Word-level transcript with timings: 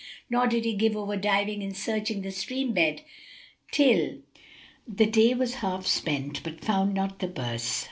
Nor 0.31 0.47
did 0.47 0.65
he 0.65 0.73
give 0.73 0.97
over 0.97 1.15
diving 1.15 1.61
and 1.61 1.77
searching 1.77 2.23
the 2.23 2.31
stream 2.31 2.73
bed, 2.73 3.03
till 3.71 4.17
the 4.87 5.05
day 5.05 5.35
was 5.35 5.53
half 5.61 5.85
spent, 5.85 6.41
but 6.41 6.65
found 6.65 6.95
not 6.95 7.19
the 7.19 7.27
purse. 7.27 7.79